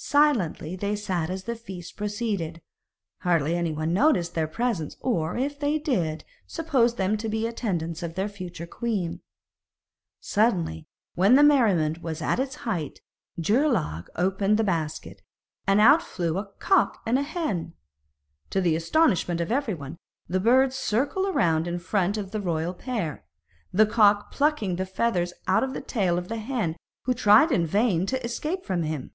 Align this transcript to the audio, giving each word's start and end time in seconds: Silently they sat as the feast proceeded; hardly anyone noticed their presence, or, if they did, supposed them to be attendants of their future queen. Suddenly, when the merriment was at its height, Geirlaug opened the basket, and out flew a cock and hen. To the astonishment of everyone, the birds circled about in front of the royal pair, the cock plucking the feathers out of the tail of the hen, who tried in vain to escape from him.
Silently 0.00 0.76
they 0.76 0.94
sat 0.94 1.28
as 1.28 1.42
the 1.42 1.56
feast 1.56 1.96
proceeded; 1.96 2.62
hardly 3.22 3.56
anyone 3.56 3.92
noticed 3.92 4.32
their 4.36 4.46
presence, 4.46 4.96
or, 5.00 5.36
if 5.36 5.58
they 5.58 5.76
did, 5.76 6.24
supposed 6.46 6.96
them 6.98 7.16
to 7.16 7.28
be 7.28 7.48
attendants 7.48 8.00
of 8.00 8.14
their 8.14 8.28
future 8.28 8.64
queen. 8.64 9.20
Suddenly, 10.20 10.86
when 11.16 11.34
the 11.34 11.42
merriment 11.42 12.00
was 12.00 12.22
at 12.22 12.38
its 12.38 12.54
height, 12.64 13.00
Geirlaug 13.40 14.06
opened 14.14 14.56
the 14.56 14.62
basket, 14.62 15.20
and 15.66 15.80
out 15.80 16.00
flew 16.00 16.38
a 16.38 16.46
cock 16.60 17.02
and 17.04 17.18
hen. 17.18 17.74
To 18.50 18.60
the 18.60 18.76
astonishment 18.76 19.40
of 19.40 19.50
everyone, 19.50 19.98
the 20.28 20.38
birds 20.38 20.76
circled 20.76 21.26
about 21.26 21.66
in 21.66 21.80
front 21.80 22.16
of 22.16 22.30
the 22.30 22.40
royal 22.40 22.72
pair, 22.72 23.24
the 23.72 23.84
cock 23.84 24.30
plucking 24.30 24.76
the 24.76 24.86
feathers 24.86 25.32
out 25.48 25.64
of 25.64 25.72
the 25.74 25.80
tail 25.82 26.18
of 26.18 26.28
the 26.28 26.36
hen, 26.38 26.76
who 27.02 27.14
tried 27.14 27.50
in 27.50 27.66
vain 27.66 28.06
to 28.06 28.24
escape 28.24 28.64
from 28.64 28.84
him. 28.84 29.10